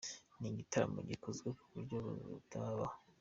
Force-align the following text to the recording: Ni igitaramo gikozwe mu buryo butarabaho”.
Ni 0.39 0.47
igitaramo 0.51 0.99
gikozwe 1.09 1.47
mu 1.73 1.81
buryo 1.87 2.03
butarabaho”. 2.33 2.95